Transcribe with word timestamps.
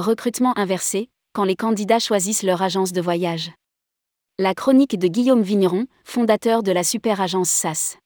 Recrutement 0.00 0.56
inversé, 0.56 1.10
quand 1.34 1.44
les 1.44 1.56
candidats 1.56 1.98
choisissent 1.98 2.42
leur 2.42 2.62
agence 2.62 2.92
de 2.92 3.02
voyage. 3.02 3.52
La 4.38 4.54
chronique 4.54 4.98
de 4.98 5.08
Guillaume 5.08 5.42
Vigneron, 5.42 5.88
fondateur 6.04 6.62
de 6.62 6.72
la 6.72 6.84
super 6.84 7.20
agence 7.20 7.50
SAS. 7.50 7.98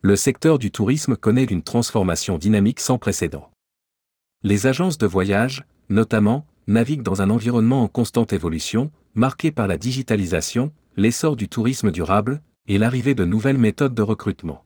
Le 0.00 0.14
secteur 0.14 0.60
du 0.60 0.70
tourisme 0.70 1.16
connaît 1.16 1.42
une 1.42 1.64
transformation 1.64 2.38
dynamique 2.38 2.78
sans 2.78 2.98
précédent. 2.98 3.50
Les 4.44 4.68
agences 4.68 4.96
de 4.96 5.08
voyage, 5.08 5.64
notamment, 5.88 6.46
naviguent 6.68 7.02
dans 7.02 7.20
un 7.20 7.30
environnement 7.30 7.82
en 7.82 7.88
constante 7.88 8.32
évolution, 8.32 8.92
marqué 9.14 9.50
par 9.50 9.66
la 9.66 9.76
digitalisation, 9.76 10.72
l'essor 10.96 11.34
du 11.34 11.48
tourisme 11.48 11.90
durable 11.90 12.42
et 12.68 12.78
l'arrivée 12.78 13.16
de 13.16 13.24
nouvelles 13.24 13.58
méthodes 13.58 13.94
de 13.94 14.02
recrutement. 14.02 14.64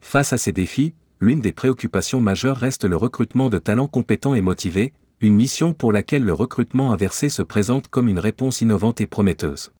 Face 0.00 0.32
à 0.32 0.38
ces 0.38 0.50
défis, 0.50 0.94
l'une 1.20 1.40
des 1.40 1.52
préoccupations 1.52 2.20
majeures 2.20 2.56
reste 2.56 2.84
le 2.84 2.96
recrutement 2.96 3.48
de 3.48 3.58
talents 3.58 3.86
compétents 3.86 4.34
et 4.34 4.40
motivés, 4.40 4.92
une 5.22 5.36
mission 5.36 5.72
pour 5.72 5.92
laquelle 5.92 6.24
le 6.24 6.32
recrutement 6.32 6.92
inversé 6.92 7.28
se 7.28 7.42
présente 7.42 7.86
comme 7.86 8.08
une 8.08 8.18
réponse 8.18 8.60
innovante 8.60 9.00
et 9.00 9.06
prometteuse. 9.06 9.70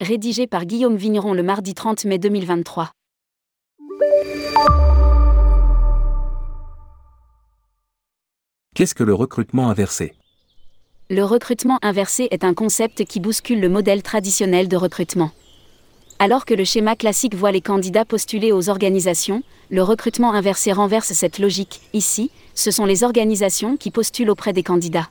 Rédigé 0.00 0.46
par 0.46 0.64
Guillaume 0.64 0.96
Vigneron 0.96 1.34
le 1.34 1.42
mardi 1.42 1.74
30 1.74 2.06
mai 2.06 2.18
2023. 2.18 2.90
Qu'est-ce 8.74 8.94
que 8.94 9.04
le 9.04 9.12
recrutement 9.12 9.68
inversé? 9.68 10.14
Le 11.10 11.22
recrutement 11.22 11.78
inversé 11.82 12.28
est 12.30 12.42
un 12.42 12.54
concept 12.54 13.04
qui 13.04 13.20
bouscule 13.20 13.60
le 13.60 13.68
modèle 13.68 14.02
traditionnel 14.02 14.68
de 14.68 14.76
recrutement. 14.76 15.32
Alors 16.18 16.46
que 16.46 16.54
le 16.54 16.64
schéma 16.64 16.96
classique 16.96 17.34
voit 17.34 17.52
les 17.52 17.60
candidats 17.60 18.06
postuler 18.06 18.50
aux 18.50 18.70
organisations, 18.70 19.42
le 19.68 19.82
recrutement 19.82 20.32
inversé 20.32 20.72
renverse 20.72 21.12
cette 21.12 21.38
logique. 21.38 21.82
Ici, 21.92 22.30
ce 22.54 22.70
sont 22.70 22.86
les 22.86 23.04
organisations 23.04 23.76
qui 23.76 23.90
postulent 23.90 24.30
auprès 24.30 24.54
des 24.54 24.62
candidats. 24.62 25.10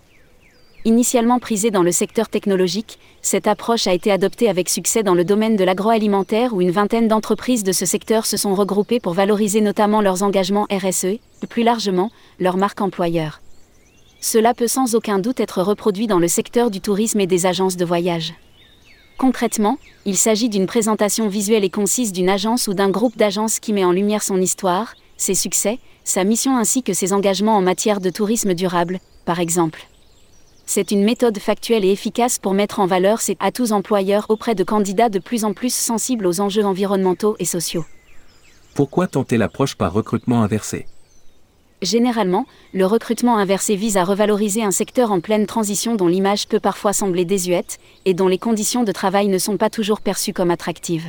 Initialement 0.84 1.38
prisée 1.38 1.70
dans 1.70 1.84
le 1.84 1.92
secteur 1.92 2.28
technologique, 2.28 2.98
cette 3.22 3.46
approche 3.46 3.86
a 3.86 3.94
été 3.94 4.12
adoptée 4.12 4.50
avec 4.50 4.68
succès 4.68 5.04
dans 5.04 5.14
le 5.14 5.24
domaine 5.24 5.56
de 5.56 5.64
l'agroalimentaire 5.64 6.54
où 6.54 6.62
une 6.62 6.72
vingtaine 6.72 7.08
d'entreprises 7.08 7.64
de 7.64 7.72
ce 7.72 7.86
secteur 7.86 8.26
se 8.26 8.38
sont 8.38 8.56
regroupées 8.56 9.00
pour 9.00 9.14
valoriser 9.14 9.62
notamment 9.62 10.02
leurs 10.02 10.24
engagements 10.24 10.68
RSE 10.72 11.06
et, 11.06 11.20
plus 11.48 11.64
largement, 11.64 12.12
leur 12.40 12.58
marque 12.58 12.82
employeur. 12.82 13.42
Cela 14.22 14.56
peut 14.56 14.68
sans 14.68 14.96
aucun 14.96 15.20
doute 15.20 15.40
être 15.40 15.62
reproduit 15.62 16.08
dans 16.08 16.20
le 16.20 16.28
secteur 16.28 16.72
du 16.72 16.82
tourisme 16.82 17.20
et 17.20 17.28
des 17.28 17.46
agences 17.46 17.78
de 17.78 17.86
voyage. 17.86 18.34
Concrètement, 19.18 19.78
il 20.06 20.18
s'agit 20.18 20.50
d'une 20.50 20.66
présentation 20.66 21.30
visuelle 21.30 21.64
et 21.64 21.70
concise 21.70 22.12
d'une 22.12 22.30
agence 22.30 22.68
ou 22.68 22.74
d'un 22.74 22.90
groupe 22.90 23.16
d'agences 23.16 23.60
qui 23.60 23.72
met 23.72 23.86
en 23.86 23.94
lumière 23.94 24.24
son 24.24 24.42
histoire, 24.42 24.94
ses 25.16 25.36
succès, 25.36 25.80
sa 26.04 26.26
mission 26.26 26.58
ainsi 26.58 26.84
que 26.84 26.94
ses 26.94 27.14
engagements 27.14 27.56
en 27.56 27.62
matière 27.62 28.02
de 28.02 28.10
tourisme 28.10 28.54
durable, 28.54 29.00
par 29.24 29.40
exemple. 29.40 29.88
C'est 30.66 30.92
une 30.92 31.04
méthode 31.04 31.40
factuelle 31.40 31.86
et 31.86 31.92
efficace 31.92 32.40
pour 32.40 32.54
mettre 32.54 32.80
en 32.80 32.88
valeur 32.88 33.22
ses 33.22 33.38
atouts 33.40 33.72
employeurs 33.72 34.26
auprès 34.30 34.56
de 34.56 34.64
candidats 34.64 35.10
de 35.10 35.20
plus 35.20 35.46
en 35.46 35.54
plus 35.54 35.74
sensibles 35.74 36.28
aux 36.28 36.42
enjeux 36.42 36.66
environnementaux 36.66 37.36
et 37.40 37.46
sociaux. 37.46 37.86
Pourquoi 38.74 39.08
tenter 39.08 39.38
l'approche 39.38 39.76
par 39.76 39.94
recrutement 39.94 40.42
inversé? 40.42 40.88
Généralement, 41.86 42.48
le 42.74 42.88
recrutement 42.88 43.38
inversé 43.38 43.76
vise 43.76 43.96
à 43.96 44.04
revaloriser 44.04 44.64
un 44.64 44.72
secteur 44.72 45.12
en 45.12 45.20
pleine 45.20 45.46
transition 45.46 45.94
dont 45.94 46.08
l'image 46.08 46.48
peut 46.48 46.60
parfois 46.60 46.94
sembler 46.94 47.26
désuète, 47.26 47.78
et 48.06 48.16
dont 48.16 48.28
les 48.28 48.40
conditions 48.40 48.84
de 48.84 48.92
travail 48.92 49.28
ne 49.28 49.38
sont 49.38 49.58
pas 49.58 49.70
toujours 49.70 50.02
perçues 50.02 50.34
comme 50.34 50.50
attractives. 50.50 51.06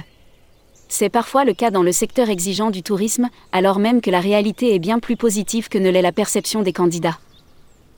C'est 0.89 1.09
parfois 1.09 1.47
le 1.47 1.55
cas 1.55 1.71
dans 1.71 1.83
le 1.83 1.93
secteur 1.93 2.29
exigeant 2.29 2.71
du 2.71 2.83
tourisme, 2.83 3.31
alors 3.53 3.79
même 3.79 4.03
que 4.03 4.11
la 4.11 4.21
réalité 4.21 4.75
est 4.75 4.79
bien 4.79 4.99
plus 4.99 5.17
positive 5.17 5.71
que 5.71 5.79
ne 5.79 5.89
l'est 5.89 6.03
la 6.03 6.13
perception 6.13 6.61
des 6.61 6.75
candidats. 6.75 7.19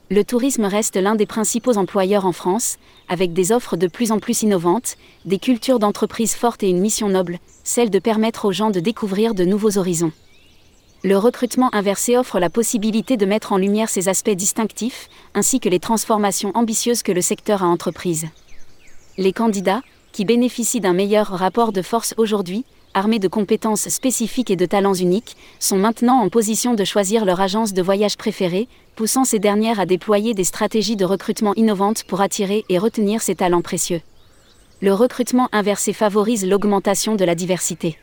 Le 0.09 0.23
tourisme 0.23 0.63
reste 0.63 0.95
l'un 0.95 1.15
des 1.15 1.25
principaux 1.25 1.77
employeurs 1.77 2.25
en 2.25 2.31
France, 2.31 2.77
avec 3.09 3.33
des 3.33 3.51
offres 3.51 3.75
de 3.75 3.87
plus 3.87 4.13
en 4.13 4.19
plus 4.19 4.41
innovantes, 4.41 4.95
des 5.25 5.37
cultures 5.37 5.79
d'entreprise 5.79 6.33
fortes 6.33 6.63
et 6.63 6.69
une 6.69 6.79
mission 6.79 7.09
noble, 7.09 7.39
celle 7.65 7.89
de 7.89 7.99
permettre 7.99 8.45
aux 8.45 8.53
gens 8.53 8.71
de 8.71 8.79
découvrir 8.79 9.35
de 9.35 9.43
nouveaux 9.43 9.77
horizons. 9.77 10.13
Le 11.01 11.17
recrutement 11.17 11.73
inversé 11.73 12.17
offre 12.17 12.39
la 12.39 12.49
possibilité 12.49 13.15
de 13.15 13.25
mettre 13.25 13.53
en 13.53 13.57
lumière 13.57 13.87
ces 13.87 14.09
aspects 14.09 14.31
distinctifs, 14.31 15.07
ainsi 15.33 15.61
que 15.61 15.69
les 15.69 15.79
transformations 15.79 16.51
ambitieuses 16.55 17.03
que 17.03 17.13
le 17.13 17.21
secteur 17.21 17.63
a 17.63 17.67
entreprises. 17.67 18.27
Les 19.17 19.31
candidats, 19.31 19.81
qui 20.11 20.25
bénéficient 20.25 20.81
d'un 20.81 20.91
meilleur 20.91 21.27
rapport 21.27 21.71
de 21.71 21.81
force 21.81 22.13
aujourd'hui, 22.17 22.65
armés 22.93 23.19
de 23.19 23.29
compétences 23.29 23.87
spécifiques 23.87 24.51
et 24.51 24.57
de 24.57 24.65
talents 24.65 24.93
uniques, 24.93 25.37
sont 25.59 25.77
maintenant 25.77 26.19
en 26.19 26.27
position 26.27 26.73
de 26.73 26.83
choisir 26.83 27.23
leur 27.23 27.39
agence 27.39 27.71
de 27.71 27.81
voyage 27.81 28.17
préférée, 28.17 28.67
poussant 28.97 29.23
ces 29.23 29.39
dernières 29.39 29.79
à 29.79 29.85
déployer 29.85 30.33
des 30.33 30.43
stratégies 30.43 30.97
de 30.97 31.05
recrutement 31.05 31.53
innovantes 31.55 32.03
pour 32.03 32.19
attirer 32.19 32.65
et 32.67 32.77
retenir 32.77 33.21
ces 33.21 33.35
talents 33.35 33.61
précieux. 33.61 34.01
Le 34.81 34.93
recrutement 34.93 35.47
inversé 35.53 35.93
favorise 35.93 36.45
l'augmentation 36.45 37.15
de 37.15 37.23
la 37.23 37.35
diversité. 37.35 37.97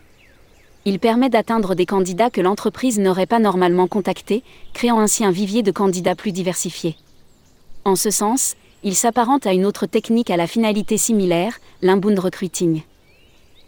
Il 0.88 1.00
permet 1.00 1.28
d'atteindre 1.28 1.74
des 1.74 1.84
candidats 1.84 2.30
que 2.30 2.40
l'entreprise 2.40 3.00
n'aurait 3.00 3.26
pas 3.26 3.40
normalement 3.40 3.88
contactés, 3.88 4.44
créant 4.72 5.00
ainsi 5.00 5.24
un 5.24 5.32
vivier 5.32 5.64
de 5.64 5.72
candidats 5.72 6.14
plus 6.14 6.30
diversifié. 6.30 6.94
En 7.84 7.96
ce 7.96 8.10
sens, 8.10 8.54
il 8.84 8.94
s'apparente 8.94 9.48
à 9.48 9.52
une 9.52 9.66
autre 9.66 9.86
technique 9.86 10.30
à 10.30 10.36
la 10.36 10.46
finalité 10.46 10.96
similaire, 10.96 11.58
l'inbound 11.82 12.20
recruiting. 12.20 12.82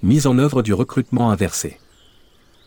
Mise 0.01 0.29
en 0.29 0.39
œuvre 0.39 0.63
du 0.63 0.73
recrutement 0.73 1.31
inversé. 1.33 1.79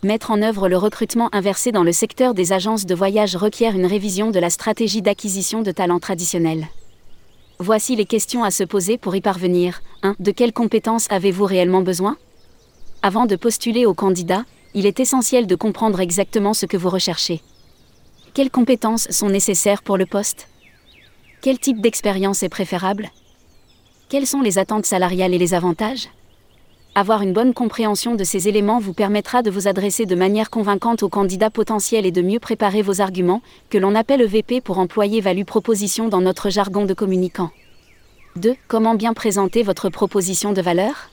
Mettre 0.03 0.31
en 0.31 0.41
œuvre 0.41 0.67
le 0.67 0.75
recrutement 0.75 1.29
inversé 1.31 1.71
dans 1.71 1.83
le 1.83 1.93
secteur 1.93 2.33
des 2.33 2.51
agences 2.51 2.85
de 2.85 2.93
voyage 2.93 3.37
requiert 3.37 3.73
une 3.73 3.85
révision 3.85 4.31
de 4.31 4.39
la 4.39 4.49
stratégie 4.49 5.01
d'acquisition 5.01 5.61
de 5.61 5.71
talents 5.71 5.99
traditionnels. 5.99 6.67
Voici 7.59 7.95
les 7.95 8.05
questions 8.05 8.43
à 8.43 8.51
se 8.51 8.65
poser 8.65 8.97
pour 8.97 9.15
y 9.15 9.21
parvenir. 9.21 9.81
1. 10.03 10.15
De 10.19 10.31
quelles 10.31 10.51
compétences 10.51 11.07
avez-vous 11.09 11.45
réellement 11.45 11.83
besoin? 11.83 12.17
Avant 13.03 13.25
de 13.25 13.35
postuler 13.35 13.85
au 13.87 13.93
candidat, 13.95 14.45
il 14.73 14.85
est 14.85 14.99
essentiel 14.99 15.47
de 15.47 15.55
comprendre 15.55 15.99
exactement 15.99 16.53
ce 16.53 16.67
que 16.67 16.77
vous 16.77 16.89
recherchez. 16.89 17.41
Quelles 18.33 18.51
compétences 18.51 19.09
sont 19.09 19.29
nécessaires 19.29 19.81
pour 19.81 19.97
le 19.97 20.05
poste? 20.05 20.47
Quel 21.41 21.59
type 21.59 21.81
d'expérience 21.81 22.43
est 22.43 22.49
préférable? 22.49 23.09
Quelles 24.07 24.27
sont 24.27 24.41
les 24.41 24.59
attentes 24.59 24.85
salariales 24.85 25.33
et 25.33 25.39
les 25.39 25.53
avantages? 25.53 26.09
Avoir 26.93 27.21
une 27.23 27.33
bonne 27.33 27.53
compréhension 27.53 28.15
de 28.15 28.23
ces 28.23 28.47
éléments 28.47 28.79
vous 28.79 28.93
permettra 28.93 29.41
de 29.41 29.49
vous 29.49 29.67
adresser 29.67 30.05
de 30.05 30.15
manière 30.15 30.49
convaincante 30.49 31.03
aux 31.03 31.09
candidats 31.09 31.49
potentiels 31.49 32.05
et 32.05 32.11
de 32.11 32.21
mieux 32.21 32.39
préparer 32.39 32.81
vos 32.81 33.01
arguments, 33.01 33.41
que 33.69 33.77
l'on 33.77 33.95
appelle 33.95 34.21
EVP 34.21 34.61
pour 34.61 34.77
employer 34.77 35.21
value 35.21 35.45
proposition 35.45 36.07
dans 36.07 36.21
notre 36.21 36.49
jargon 36.49 36.85
de 36.85 36.93
communicant. 36.93 37.49
2. 38.35 38.55
Comment 38.67 38.95
bien 38.95 39.13
présenter 39.13 39.63
votre 39.63 39.89
proposition 39.89 40.53
de 40.53 40.61
valeur? 40.61 41.09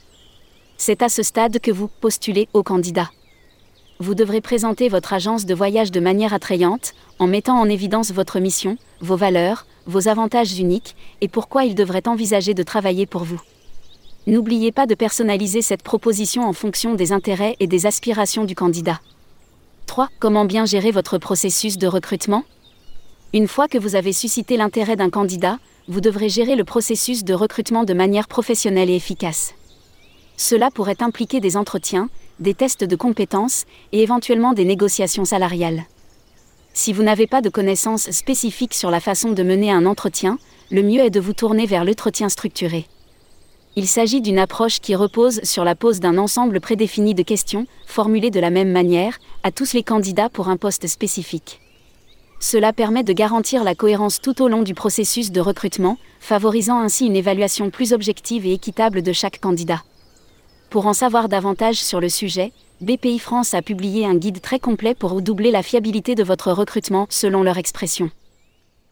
C'est 0.78 1.02
à 1.02 1.08
ce 1.08 1.22
stade 1.22 1.58
que 1.58 1.70
vous 1.70 1.88
postulez 2.00 2.48
au 2.54 2.62
candidat. 2.62 3.10
Vous 3.98 4.14
devrez 4.14 4.40
présenter 4.40 4.88
votre 4.88 5.12
agence 5.12 5.44
de 5.44 5.54
voyage 5.54 5.90
de 5.90 5.98
manière 5.98 6.32
attrayante, 6.32 6.94
en 7.18 7.26
mettant 7.26 7.58
en 7.58 7.68
évidence 7.68 8.12
votre 8.12 8.38
mission, 8.38 8.78
vos 9.00 9.16
valeurs, 9.16 9.66
vos 9.86 10.06
avantages 10.06 10.58
uniques, 10.58 10.94
et 11.20 11.26
pourquoi 11.26 11.64
il 11.64 11.74
devrait 11.74 12.06
envisager 12.06 12.54
de 12.54 12.62
travailler 12.62 13.06
pour 13.06 13.24
vous. 13.24 13.40
N'oubliez 14.28 14.70
pas 14.70 14.86
de 14.86 14.94
personnaliser 14.94 15.62
cette 15.62 15.82
proposition 15.82 16.44
en 16.44 16.52
fonction 16.52 16.94
des 16.94 17.12
intérêts 17.12 17.56
et 17.58 17.66
des 17.66 17.86
aspirations 17.86 18.44
du 18.44 18.54
candidat. 18.54 19.00
3. 19.86 20.08
Comment 20.20 20.44
bien 20.44 20.64
gérer 20.64 20.92
votre 20.92 21.18
processus 21.18 21.76
de 21.76 21.88
recrutement? 21.88 22.44
Une 23.32 23.48
fois 23.48 23.66
que 23.66 23.78
vous 23.78 23.96
avez 23.96 24.12
suscité 24.12 24.56
l'intérêt 24.56 24.96
d'un 24.96 25.10
candidat, 25.10 25.58
vous 25.88 26.00
devrez 26.00 26.28
gérer 26.28 26.54
le 26.54 26.64
processus 26.64 27.24
de 27.24 27.34
recrutement 27.34 27.84
de 27.84 27.94
manière 27.94 28.28
professionnelle 28.28 28.90
et 28.90 28.96
efficace. 28.96 29.54
Cela 30.38 30.70
pourrait 30.70 31.02
impliquer 31.02 31.40
des 31.40 31.56
entretiens, 31.56 32.08
des 32.38 32.54
tests 32.54 32.84
de 32.84 32.96
compétences 32.96 33.64
et 33.90 34.02
éventuellement 34.02 34.52
des 34.52 34.64
négociations 34.64 35.24
salariales. 35.24 35.84
Si 36.72 36.92
vous 36.92 37.02
n'avez 37.02 37.26
pas 37.26 37.42
de 37.42 37.48
connaissances 37.48 38.08
spécifiques 38.12 38.74
sur 38.74 38.92
la 38.92 39.00
façon 39.00 39.32
de 39.32 39.42
mener 39.42 39.72
un 39.72 39.84
entretien, 39.84 40.38
le 40.70 40.84
mieux 40.84 41.00
est 41.00 41.10
de 41.10 41.18
vous 41.18 41.32
tourner 41.32 41.66
vers 41.66 41.84
l'entretien 41.84 42.28
structuré. 42.28 42.86
Il 43.74 43.88
s'agit 43.88 44.20
d'une 44.20 44.38
approche 44.38 44.78
qui 44.78 44.94
repose 44.94 45.40
sur 45.42 45.64
la 45.64 45.74
pose 45.74 45.98
d'un 45.98 46.18
ensemble 46.18 46.60
prédéfini 46.60 47.14
de 47.14 47.24
questions, 47.24 47.66
formulées 47.86 48.30
de 48.30 48.40
la 48.40 48.50
même 48.50 48.70
manière, 48.70 49.18
à 49.42 49.50
tous 49.50 49.72
les 49.72 49.82
candidats 49.82 50.28
pour 50.28 50.48
un 50.48 50.56
poste 50.56 50.86
spécifique. 50.86 51.60
Cela 52.38 52.72
permet 52.72 53.02
de 53.02 53.12
garantir 53.12 53.64
la 53.64 53.74
cohérence 53.74 54.20
tout 54.20 54.40
au 54.40 54.46
long 54.46 54.62
du 54.62 54.74
processus 54.74 55.32
de 55.32 55.40
recrutement, 55.40 55.98
favorisant 56.20 56.78
ainsi 56.78 57.06
une 57.06 57.16
évaluation 57.16 57.70
plus 57.70 57.92
objective 57.92 58.46
et 58.46 58.52
équitable 58.52 59.02
de 59.02 59.12
chaque 59.12 59.40
candidat. 59.40 59.82
Pour 60.70 60.86
en 60.86 60.92
savoir 60.92 61.30
davantage 61.30 61.76
sur 61.76 61.98
le 61.98 62.10
sujet, 62.10 62.52
BPI 62.82 63.18
France 63.18 63.54
a 63.54 63.62
publié 63.62 64.04
un 64.04 64.14
guide 64.14 64.42
très 64.42 64.58
complet 64.58 64.94
pour 64.94 65.20
doubler 65.22 65.50
la 65.50 65.62
fiabilité 65.62 66.14
de 66.14 66.22
votre 66.22 66.52
recrutement 66.52 67.06
selon 67.08 67.42
leur 67.42 67.56
expression. 67.56 68.10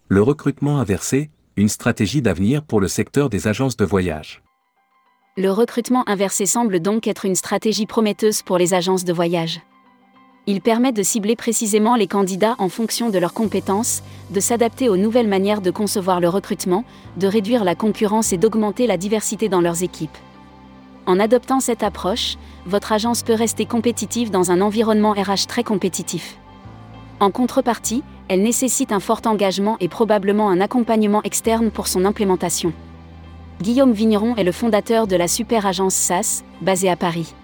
Le 0.09 0.23
recrutement 0.23 0.79
inversé, 0.79 1.29
une 1.57 1.69
stratégie 1.69 2.23
d'avenir 2.23 2.63
pour 2.63 2.81
le 2.81 2.89
secteur 2.89 3.29
des 3.29 3.47
agences 3.47 3.77
de 3.77 3.85
voyage. 3.85 4.43
Le 5.37 5.51
recrutement 5.51 6.03
inversé 6.09 6.47
semble 6.47 6.81
donc 6.81 7.07
être 7.07 7.27
une 7.27 7.35
stratégie 7.35 7.85
prometteuse 7.85 8.41
pour 8.41 8.57
les 8.57 8.73
agences 8.73 9.05
de 9.05 9.13
voyage. 9.13 9.61
Il 10.47 10.63
permet 10.63 10.93
de 10.93 11.03
cibler 11.03 11.37
précisément 11.37 11.95
les 11.95 12.07
candidats 12.07 12.55
en 12.59 12.71
fonction 12.71 13.11
de 13.11 13.19
leurs 13.19 13.35
compétences, 13.35 14.03
de 14.31 14.41
s'adapter 14.41 14.89
aux 14.89 14.97
nouvelles 14.97 15.29
manières 15.29 15.61
de 15.61 15.71
concevoir 15.71 16.21
le 16.21 16.31
recrutement, 16.31 16.85
de 17.19 17.27
réduire 17.27 17.65
la 17.65 17.75
concurrence 17.75 18.33
et 18.33 18.39
d'augmenter 18.39 18.87
la 18.87 18.97
diversité 18.97 19.51
dans 19.51 19.61
leurs 19.61 19.83
équipes. 19.83 20.17
En 21.07 21.21
adoptant 21.21 21.61
cette 21.61 21.85
approche, 21.85 22.37
votre 22.67 22.91
agence 22.91 23.23
peut 23.23 23.33
rester 23.33 23.65
compétitive 23.65 24.33
dans 24.33 24.51
un 24.51 24.61
environnement 24.61 25.13
RH 25.13 25.47
très 25.47 25.63
compétitif. 25.63 26.37
En 27.21 27.31
contrepartie, 27.31 28.03
elle 28.29 28.43
nécessite 28.43 28.91
un 28.91 28.99
fort 28.99 29.21
engagement 29.25 29.77
et 29.79 29.87
probablement 29.87 30.51
un 30.51 30.61
accompagnement 30.61 31.23
externe 31.23 31.71
pour 31.71 31.87
son 31.87 32.05
implémentation. 32.05 32.73
Guillaume 33.63 33.93
Vigneron 33.93 34.35
est 34.35 34.43
le 34.43 34.51
fondateur 34.51 35.07
de 35.07 35.15
la 35.15 35.29
super 35.29 35.65
agence 35.65 35.95
SAS, 35.95 36.45
basée 36.61 36.91
à 36.91 36.97
Paris. 36.97 37.35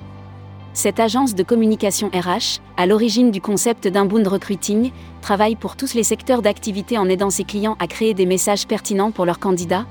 Cette 0.75 0.99
agence 0.99 1.35
de 1.35 1.43
communication 1.43 2.09
RH, 2.09 2.61
à 2.77 2.87
l'origine 2.87 3.31
du 3.31 3.41
concept 3.41 3.87
d'inbound 3.87 4.27
recruiting, 4.27 4.91
travaille 5.21 5.55
pour 5.55 5.77
tous 5.77 5.95
les 5.95 6.03
secteurs 6.03 6.43
d'activité 6.43 6.99
en 6.99 7.09
aidant 7.09 7.31
ses 7.31 7.45
clients 7.45 7.77
à 7.79 7.87
créer 7.87 8.13
des 8.13 8.27
messages 8.27 8.67
pertinents 8.67 9.13
pour 9.13 9.25
leurs 9.25 9.39
candidats, 9.39 9.87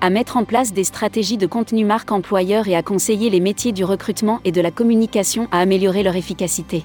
à 0.00 0.10
mettre 0.10 0.36
en 0.36 0.44
place 0.44 0.72
des 0.72 0.84
stratégies 0.84 1.36
de 1.36 1.46
contenu 1.46 1.84
marque 1.84 2.12
employeur 2.12 2.68
et 2.68 2.76
à 2.76 2.82
conseiller 2.82 3.30
les 3.30 3.40
métiers 3.40 3.72
du 3.72 3.84
recrutement 3.84 4.40
et 4.44 4.52
de 4.52 4.60
la 4.60 4.70
communication 4.70 5.48
à 5.52 5.60
améliorer 5.60 6.02
leur 6.02 6.16
efficacité. 6.16 6.84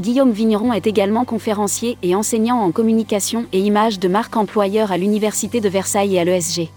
Guillaume 0.00 0.32
Vigneron 0.32 0.72
est 0.72 0.86
également 0.86 1.24
conférencier 1.24 1.96
et 2.02 2.14
enseignant 2.14 2.60
en 2.60 2.70
communication 2.70 3.46
et 3.52 3.60
images 3.60 3.98
de 3.98 4.08
marque 4.08 4.36
employeur 4.36 4.92
à 4.92 4.98
l'Université 4.98 5.60
de 5.60 5.68
Versailles 5.68 6.16
et 6.16 6.20
à 6.20 6.24
l'ESG. 6.24 6.68